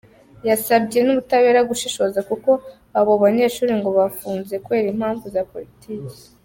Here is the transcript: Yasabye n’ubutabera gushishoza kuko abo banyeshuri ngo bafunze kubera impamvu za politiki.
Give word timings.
Yasabye 0.47 0.99
n’ubutabera 1.01 1.67
gushishoza 1.69 2.19
kuko 2.29 2.51
abo 2.99 3.11
banyeshuri 3.23 3.71
ngo 3.79 3.89
bafunze 3.97 4.53
kubera 4.63 4.87
impamvu 4.93 5.25
za 5.35 5.41
politiki. 5.51 6.13